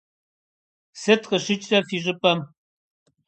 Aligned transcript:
Сыт 1.01 1.21
къыщыкӏрэ 1.29 1.79
фи 1.87 1.97
щӏыпӏэм? 2.03 2.39